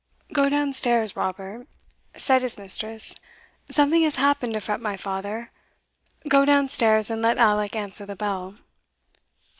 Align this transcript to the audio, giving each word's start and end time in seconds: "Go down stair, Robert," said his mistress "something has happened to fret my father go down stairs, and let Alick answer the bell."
"Go 0.33 0.49
down 0.49 0.73
stair, 0.73 1.05
Robert," 1.13 1.67
said 2.15 2.41
his 2.41 2.57
mistress 2.57 3.13
"something 3.69 4.01
has 4.01 4.15
happened 4.15 4.53
to 4.53 4.59
fret 4.59 4.81
my 4.81 4.97
father 4.97 5.51
go 6.27 6.43
down 6.43 6.69
stairs, 6.69 7.11
and 7.11 7.21
let 7.21 7.37
Alick 7.37 7.75
answer 7.75 8.07
the 8.07 8.15
bell." 8.15 8.55